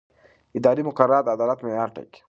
اداري 0.57 0.83
مقررات 0.89 1.23
د 1.25 1.29
عدالت 1.35 1.59
معیار 1.61 1.89
ټاکي. 1.95 2.19